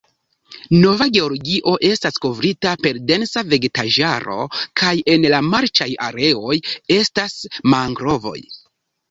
Nova 0.83 1.05
Georgio 1.17 1.73
estas 1.89 2.17
kovrita 2.23 2.71
per 2.85 2.99
densa 3.11 3.43
vegetaĵaro, 3.51 4.39
kaj 4.83 4.95
en 5.15 5.29
la 5.35 5.43
marĉaj 5.51 5.89
areoj 6.09 6.59
estas 6.99 7.39
mangrovoj. 7.77 8.37